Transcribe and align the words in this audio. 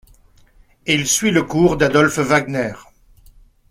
Il 0.87 1.05
suit 1.05 1.29
le 1.29 1.43
cours 1.43 1.77
d'Adolph 1.77 2.17
Wagner. 2.17 2.73